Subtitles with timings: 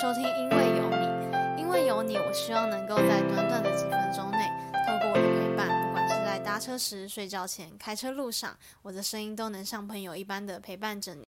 [0.00, 4.46] 收听，因为有你，因为有你，我希望能够在短短的几分钟内，
[4.86, 11.26] 透过我的陪伴，不管是在搭车时、睡觉前、开车路上，我的声音都能像朋友一般的陪伴着你。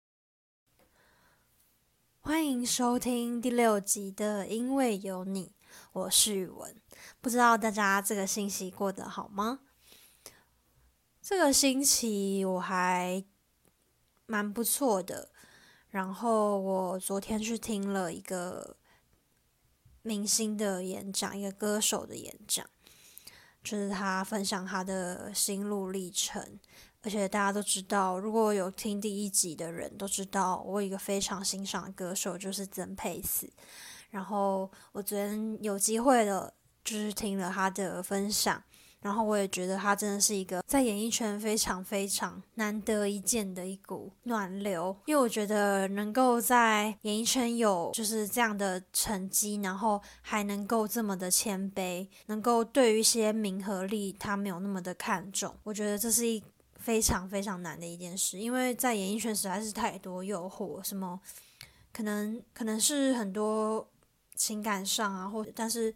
[2.21, 5.47] 欢迎收听第六集的《因为有你》，
[5.91, 6.73] 我是宇文。
[7.19, 9.59] 不知道大家这个星期过得好吗？
[11.21, 13.25] 这个星期我还
[14.25, 15.32] 蛮不错的。
[15.93, 18.75] 然后我昨天去听了一个
[20.01, 22.65] 明星的演讲，一个歌手的演讲，
[23.63, 26.59] 就是他分享他的心路历程。
[27.03, 33.47] 而且大家都知道，如果有听第一集的人都知道，我有一个非常欣赏的歌手就是曾沛慈。
[34.09, 36.51] 然后我昨天有机会的，
[36.83, 38.63] 就是听了他的分享。
[39.03, 56.41] 然后我也觉得他真的是一个在演艺圈非常非常难得一见的一股暖流，因为我觉得能够在演艺圈有就是这样的成绩，然后还能够这么的谦卑，能够对于一些名和利他没有那么的看重，我觉得这是一
[56.77, 61.19] 非常非常难的一件事，因为在演艺圈实在是太多诱惑，什么
[61.91, 63.85] 可能可能是很多
[64.33, 65.93] 情感上啊，或但是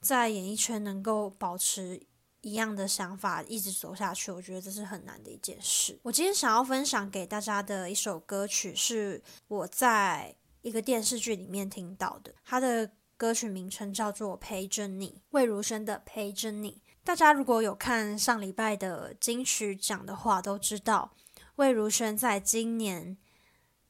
[0.00, 2.00] 在演艺圈能够保持。
[2.46, 5.98] 一样的想法一直走下去，我觉得这是很难的一件事。
[6.04, 12.32] 我今天想要分享给大家的一首歌曲，是我在一个电视剧里面听到的。
[12.44, 16.70] 它的歌曲名称叫做《陪着你》，魏如萱的《陪着你》。
[17.02, 21.10] 大家如果有看上礼拜的金曲奖的话，都知道
[21.56, 23.16] 魏如萱在今年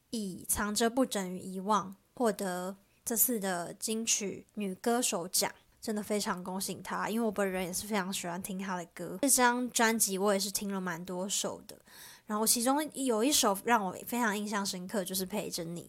[0.09, 5.53] 以《藏着不等于遗忘》获得这次的金曲女歌手奖。
[5.87, 9.17] 真的非常恭喜他，因为我本人也是非常喜欢听他的歌。
[9.23, 11.79] 这张专辑我也是听了蛮多首的，
[12.27, 15.83] 然后其中有一首让我非常印象深刻，就是《陪着你》。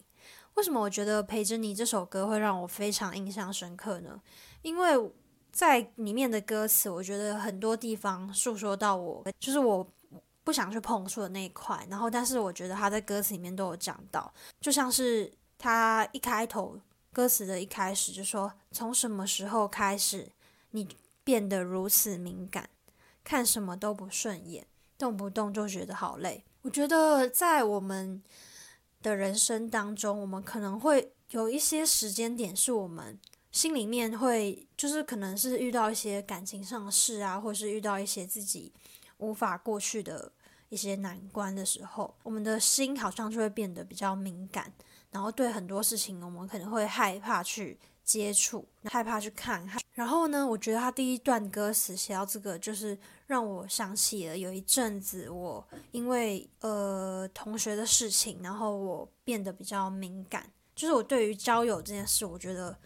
[0.54, 4.22] 为什么我觉得《陪着你》这首歌会让我非常印象深刻呢？
[4.62, 5.10] 因为
[5.50, 9.84] 在里面的歌词，我觉得很多地方诉说到我，就是我
[10.44, 11.84] 不想去碰触的那一块。
[11.90, 15.28] 然后，但是我觉得他在歌词里面都有讲到，就像是
[15.58, 16.78] 他一开头。
[17.18, 20.30] 歌词的一开始就说：“从什么时候开始，
[20.70, 20.86] 你
[21.24, 22.70] 变得如此敏感，
[23.24, 24.64] 看什么都不顺眼，
[24.96, 28.22] 动不动就觉得好累。”我觉得在我们
[29.02, 33.18] 的人生当中，我们可能会有一些时间点，是我们
[33.50, 38.72] 心里面会，就是可能是遇到一些感情上的事啊，或是遇到一些自己
[39.16, 40.30] 无法过去的
[40.68, 44.72] 一些难关的时候，我们的心好像就会变得比较敏感。
[45.10, 49.66] 然后对很多事情，我们可能会害怕去接触，害怕去看。
[49.92, 52.96] 然后呢，我觉得他第一段歌词写到这个，就是
[53.26, 60.50] 让我想起了有一阵子，我因为呃同学的事情，然后我变得比较敏感。
[60.76, 62.78] 就是我对于交友这件事，我觉得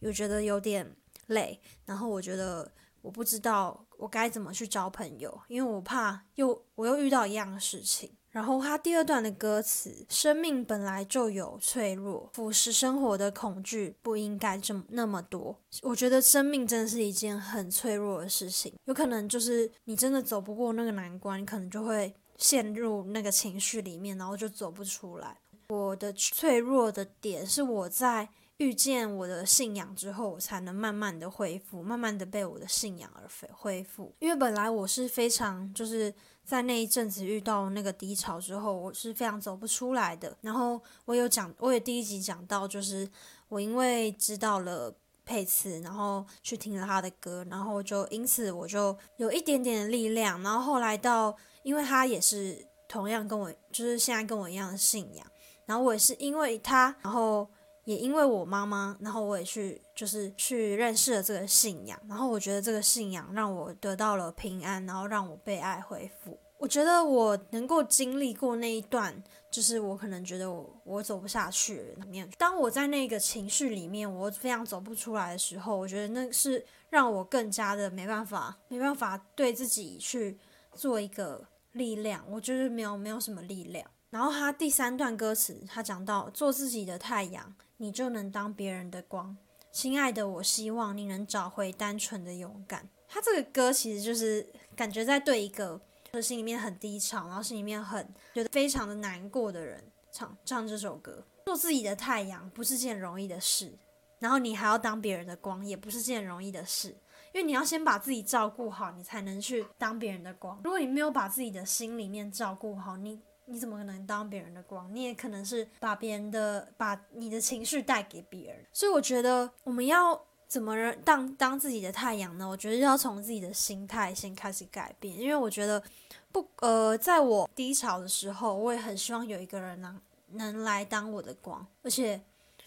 [0.00, 0.96] 有觉得有点
[1.26, 1.60] 累。
[1.84, 2.68] 然后我觉得
[3.00, 8.10] 我不知道我该怎么去交朋友，因为我怕又我又遇到一样的事情。
[8.38, 25.36] 然后他第二段的歌词：“生命本来就有脆弱，腐蚀生活的恐惧不应该这么那么多。”我觉得生命真的是一件很脆弱的事情，有可能就是你真的走不过那个难关，可能就会陷入那个情绪里面，然后就走不出来。
[25.70, 28.28] 我的脆弱的点是我在
[28.58, 34.14] 遇见我的信仰之后，我才能慢慢的恢复，慢慢的被我的信仰而恢恢复。
[34.20, 36.14] 因为本来我是非常就是。
[36.48, 40.34] 在那一阵子遇到那个低潮之后，我是非常走不出来的。
[40.40, 43.06] 然后我有讲，我也第一集讲到，就是
[43.50, 44.90] 我因为知道了
[45.26, 50.42] 佩慈，然后去听了他的歌，然后就因此我就有一点点的力量。
[50.42, 55.26] 然后后来到，因为他也是同样跟我，就是现在跟我一样的信仰，
[55.66, 57.46] 然后我也是因为他，然后。
[57.88, 66.38] 也因为我妈妈，然后我也去，就是去认识了这个信仰，然后我觉得这个信仰让我得到了平安，然后让我被爱恢复。
[66.58, 72.30] 我觉得我能够经历过那一段，就是我可能觉得我我走不下去里面。
[72.36, 80.38] 当我在那个情绪里面，我非常走不出来的时候，我觉得那是让我更加的没办法，没办法对自己去
[80.74, 81.42] 做一个
[81.72, 82.22] 力量。
[82.28, 83.90] 我就是没有没有什么力量。
[84.10, 87.54] 然后他第三段歌词，他讲到做自己的太阳。
[87.78, 89.36] 你就能当别人的光，
[89.70, 92.88] 亲爱的，我希望你能找回单纯的勇敢。
[93.08, 94.46] 他这个歌其实就是
[94.76, 95.80] 感觉在对一个
[96.12, 101.24] 就心里面很低潮，然后心里面很觉得非常的难过的人唱唱这首歌。
[101.46, 103.72] 做自己的太阳不是件容易的事，
[104.18, 106.88] 然后你还要当别人的光，也不是件容易的事，
[107.32, 110.60] 因为你要先把自己照顾好，你才能去当别人的光。
[110.64, 114.88] 如果你没有把自己的心里面照顾好，你你怎么可能当别人的光？
[114.94, 118.64] 你也可能是把别人的把你的情绪带给别人。
[118.72, 120.74] 所以我觉得我们要怎么
[121.04, 122.48] 当当自己的太阳呢？
[122.48, 125.82] 我觉得要从自己的心态先开始改变，因为我觉得
[126.30, 130.00] 不呃，在我低潮的时候，我也很希望有一个人能
[130.32, 132.20] 能来当我的光，而且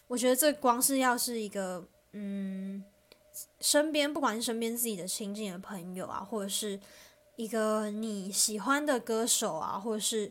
[0.07, 2.83] 我觉得这光是要是一个嗯。
[3.61, 6.77] 身边不管是身边自己的亲近的朋友啊，或者是
[7.37, 10.29] 一个你喜欢的歌手啊，或者是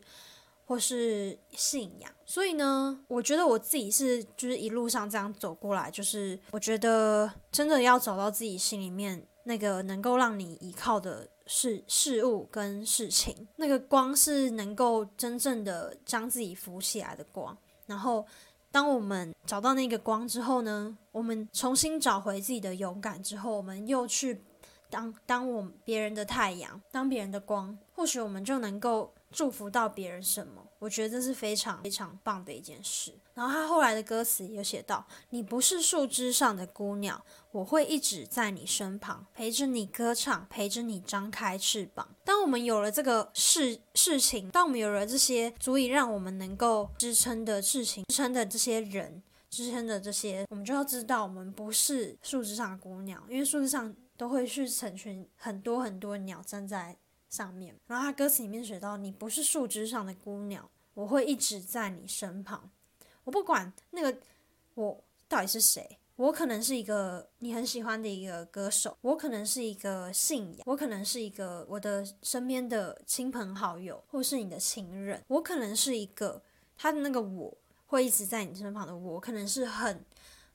[0.71, 18.25] 或是信仰，所以呢，我觉得我自己是就是一路上这样走过来，就是我觉得真的要找到自己心里面那个能够让你依靠的事事物跟事情，那个光是能够真正的将自己扶起来的光，然后。
[18.73, 24.41] 当我们找到那个光之后呢，我们重新找回自己的勇敢之后，我们又去
[24.89, 29.13] 当当我别人的太阳，当别人的光，或许我们就能够。
[29.33, 30.67] 祝福到别人什么？
[30.79, 33.13] 我觉得这是非常非常棒的一件事。
[33.35, 56.97] 然后他后来的歌词有写到：“你不是树枝上的孤鸟，我会一直在你身旁，陪着你歌唱，陪着你张开翅膀。”当我们有了这个事事情，当我们有了这些足以让我们能够支撑的事情、支撑的这些人、支撑的这些，我们就要知道，我们不是树枝上的孤鸟，因为树枝上都会是成群很多很多鸟站在。
[57.31, 62.69] 上面，然后他歌词里面写到：“你不是树枝上的孤鸟，我会一直在你身旁。
[63.23, 64.19] 我不管那个
[64.75, 76.43] 我到底是谁，我可能是一个你很喜欢的一个歌手，我可能是一个信仰，我可能是一个我的身边的亲朋好友，或是你的情人，我可能是一个
[76.77, 77.57] 他的那个我
[77.87, 80.05] 会一直在你身旁的我，可能是很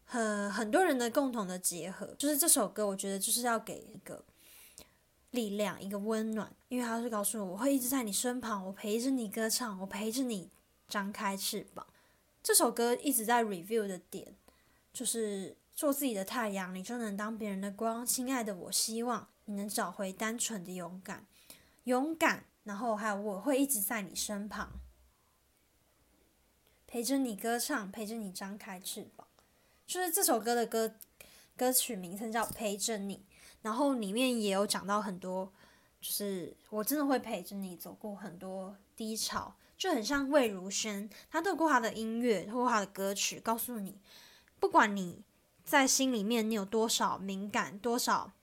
[0.04, 2.14] 很很多人的共同的结合。
[2.18, 4.22] 就是这首歌，我觉得就是要给一个。”
[5.36, 10.50] 力量，一个温暖，因为他是告诉我，我会一直在你身旁，我陪着你歌唱，我陪着你
[10.88, 11.86] 张开翅膀。
[12.42, 14.36] 这首歌一直在 review 的点，
[14.94, 18.06] 就是做自己的太阳，你就能当别人的光。
[18.06, 21.28] 亲爱的，我希望你能找回单纯的勇敢，
[21.84, 22.46] 勇敢。
[22.64, 24.80] 然后还有，我会一直在你身旁，
[26.88, 29.28] 陪着你歌唱，陪着你张开翅膀。
[29.86, 30.96] 就是这首歌的歌
[31.56, 33.18] 歌曲名称叫《陪着你》。
[33.66, 35.52] 然后里面也有讲到很多，
[36.00, 44.00] 就是我真的会陪着你走过很多低潮，就很像魏如萱，她透过她的音乐，透过她的歌曲，告诉你，
[44.60, 45.24] 不管你
[45.64, 48.34] 在心里面你有多少敏感，多少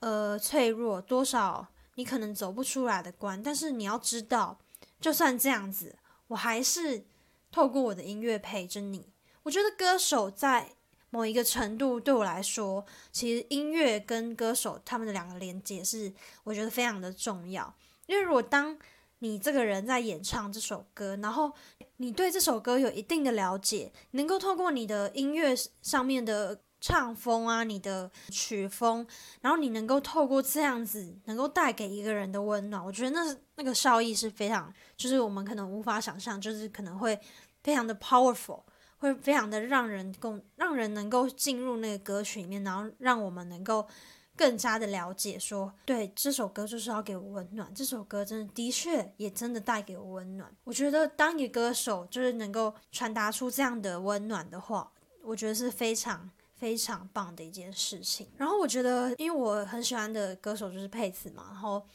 [0.00, 4.58] 呃脆弱，多少你可能走不出来的关，但是你要知道，
[5.00, 5.96] 就算这样子，
[6.26, 7.06] 我还是
[7.52, 9.12] 透过我的音乐陪着你。
[9.44, 10.74] 我觉得歌手在。
[11.14, 16.12] 某一个程度对我来说，其实音乐跟歌手他们的两个连接是
[16.42, 17.72] 我觉得非常的重要。
[18.06, 18.76] 因为如果当
[19.20, 21.52] 你这个人在演唱这首歌，然后
[21.98, 29.06] 你对这首歌有一定的了解，能够透过你的音乐上面的唱风啊，你的曲风，
[29.40, 37.16] 然后你能够透过这样子，能够带给一个人的温暖，我觉得那那个效益是非常，就是我们可能无法想象，就是可能会
[37.62, 38.62] 非常的 powerful。
[39.04, 43.86] 会非常的让人共让人能够进入那个歌曲里面，然后让我们能够
[44.34, 50.50] 更加的了解，说对这首歌就是要给我温暖，这首歌真的的确也真的带给我温暖。
[50.64, 54.90] 我觉得当一个歌手就是能够传达出这样的温暖的话，
[55.22, 58.26] 我觉得是非常非常棒的一件事情。
[58.38, 61.86] 然后我觉得，因为我很喜欢的歌手就是佩慈嘛，然后。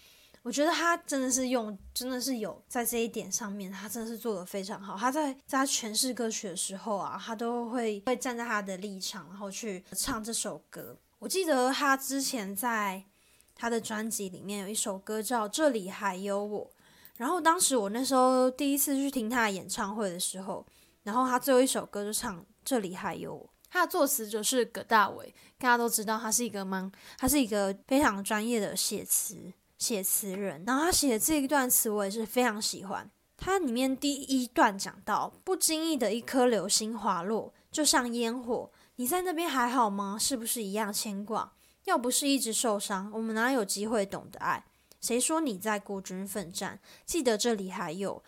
[0.49, 4.97] 我觉得他真的是用，真的是有在这一点上面，他真的是做的非常好。
[4.97, 10.97] 他在在他诠释歌曲的时候啊，他都会会站在他的立场，然后去唱这首歌。
[11.19, 13.03] 我记得他之前在
[13.53, 16.65] 他的专辑里面有一首歌叫《这里还有我》，
[17.17, 20.65] 然后当时我那时候第一次去听他的演唱会的时候，
[21.03, 29.53] 然后他最后一首歌就唱《这里还有我》，他的作词就是葛大为，大家都知道他是一个蛮，他是一个非常专业的写词。
[29.79, 33.09] 写词人，然后他写的这一段词我也是非常喜欢。
[33.35, 38.69] 它里面第一段讲到，不经意的一颗流星滑落，就像烟火。
[38.97, 40.17] 你在那边还好吗？
[40.19, 41.53] 是不是一样牵挂？
[41.85, 44.65] 要不是一直受伤，我们哪有机会懂得爱？
[44.99, 46.77] 谁说你在孤军奋战？
[47.05, 48.21] 记得这里还有，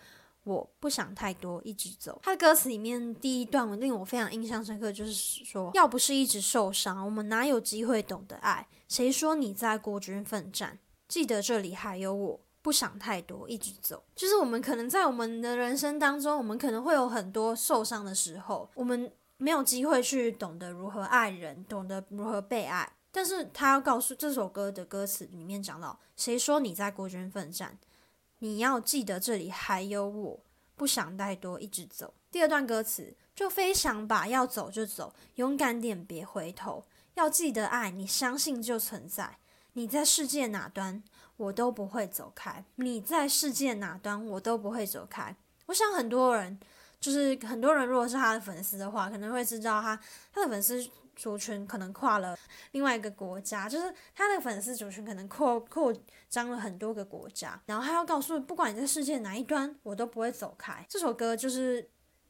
[0.44, 2.18] 我不想太多，一直走。
[2.22, 8.66] 他的歌词里面第一段令我非常印象深刻，就是说，要不是一直受伤，我们哪有机会懂得爱？
[8.88, 10.78] 谁说你在孤军奋战？
[11.12, 14.02] 记得这里还有我，不想太多，一直走。
[14.16, 22.90] 就是我们可能在我们的人生当中，我们可能会有很多受伤的时候，我们没有机会去懂得如何爱人，懂得如何被爱。
[23.10, 27.78] 但是他要告诉这首歌的歌词里面讲到，谁说你在孤军奋战？
[28.38, 30.40] 你要记得这里还有我，
[30.76, 32.14] 不想太多，一直走。
[32.30, 36.86] 第二段歌词就飞翔吧，要走就走，勇敢点，别回头。
[37.16, 39.36] 要记得爱你，相信就存在。
[39.72, 41.02] 你在世界哪端，
[41.36, 42.64] 我都不会走开。
[42.76, 45.36] 你在世界哪端，我都不会走开。
[45.66, 46.58] 我想很多人，
[47.00, 49.98] 就是很多人，如果是他的粉丝的话，可能会知道他
[50.32, 50.88] 他的粉丝。
[51.14, 52.36] 族群可能跨了
[52.70, 55.94] 另外一个国家，就是他的粉丝族群可能扩扩
[56.30, 60.84] 张了很多个国家，然后他要告诉不管你在世界哪一端，我都不会走开。
[60.88, 61.86] 这首歌就是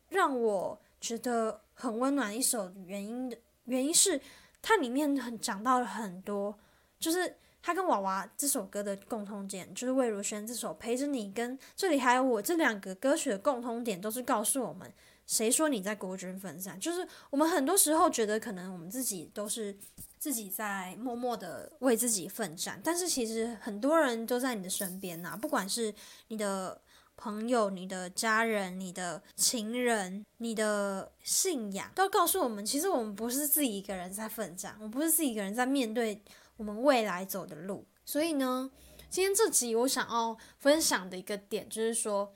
[0.09, 4.21] 让我觉得很温暖一首原因的原因是
[4.61, 6.59] 它里面很讲到了很多，
[7.03, 14.91] 就是他跟娃娃这首歌的共通点，就是魏如萱这首陪着你跟这里还有我这两个歌曲的共通点，都是告诉我们。
[15.25, 16.79] 谁说你在孤军奋战？
[16.79, 19.75] 就是我们很多时候觉得，可能我们自己都是
[20.19, 25.95] 自己在默默的为自己奋战，但是其实很多人都在你的身边呐，不管是
[26.29, 26.79] 你的
[27.17, 36.21] 朋友、你的家人、你的情人、你的信仰，都告诉我们，其实我们不是自己一个人在奋战，我们不是自己一个人在面对
[36.57, 37.87] 我们未来走的路。
[38.05, 38.71] 所以呢，
[39.09, 42.35] 今天这集我想要分享的一个点，就是说。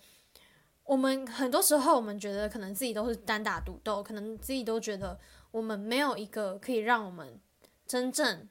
[0.89, 5.19] 我们很多时候，我们觉得可能自己都是单打独斗，可能自己都觉得
[5.51, 7.41] 我们没有一个可以让我们
[7.89, 8.49] 真正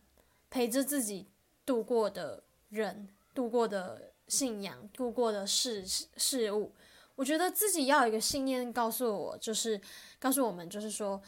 [0.49, 1.29] 陪着自己
[1.65, 6.75] 度过的人、度过的信仰、度过的事事物。
[7.15, 9.79] 我觉得自己要有一个信念，告诉我，就是
[10.19, 11.21] 告诉我们，就是说，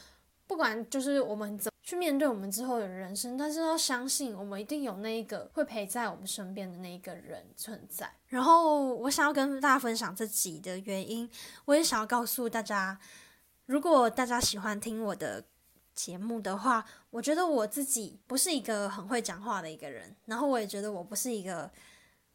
[0.46, 1.72] 不管就是我们怎。
[1.88, 8.12] 去面对我们之后的人生，但是要相信我们一定有那一个会陪在我们身边的那一个人存在。
[8.26, 11.26] 然后我想要跟大家分享这集的原因，
[11.64, 13.00] 我也想要告诉大家，
[13.64, 15.42] 如果大家喜欢听我的
[15.94, 21.70] 节目的话，我觉得我自己不是一个很会讲话的一个人，然后我也觉得我不是一个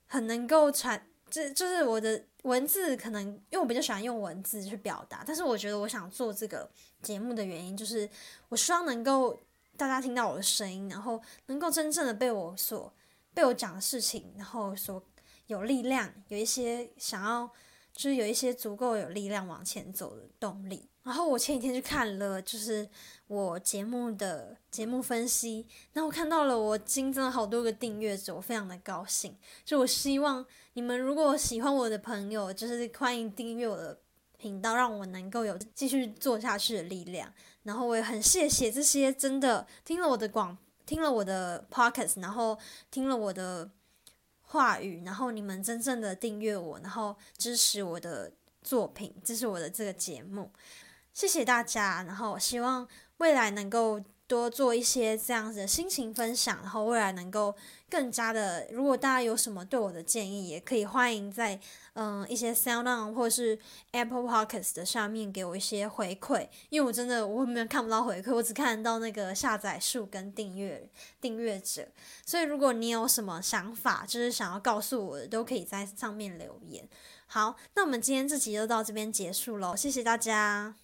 [0.08, 1.00] 很能够传。
[1.34, 6.70] 这就是我的文字，可能因为我比较喜欢用文字去表达，但是我觉得我想做这个
[7.02, 8.08] 节目的原因，就是
[8.50, 9.36] 我希望能够
[9.76, 12.94] 大家听到我的声音，然后能够真正的被我所
[13.34, 15.04] 被我讲的事情，然后所
[15.48, 17.50] 有力量，有一些想要，
[17.94, 20.90] 就是有一些足够有力量往前走的动力。
[21.04, 22.88] 然后我前几天去看了，就是
[23.28, 29.36] 我节目的节目分析，然后我看到了我新增了好多个订阅者，我非常的高兴。
[29.66, 34.00] 就我希望你们如果喜欢我的朋友，就是欢迎订阅我的
[34.38, 37.30] 频道，让我能够有继续做下去的力量。
[37.64, 42.58] 然后我也很谢谢这些真的听了我的广，听了我的 podcast，然后
[42.90, 43.70] 听了我的
[44.54, 48.32] 话语，然后你们真正的订阅我，然后支持我的
[48.62, 50.52] 作品，支持我的这个节目。
[51.12, 57.54] 谢谢大家，然后希望未来能够多做一些这样子的心情分享，然后未来能够
[57.90, 61.60] 更加的，如果大家有什么对我的建议，也可以欢迎在
[61.94, 63.60] 嗯一些 Sound On 或是
[63.92, 70.90] Apple Podcast 的上面给我一些回馈，因为我真的我后面看不到回馈，我只看到那个下载数跟订阅
[71.22, 71.88] 订阅者，
[72.26, 76.88] 所以如果你有什么想法，就是想要告诉我的，都可以在上面留言。
[77.28, 80.83] 好，那我们今天这集就到这边结束喽，谢谢大家。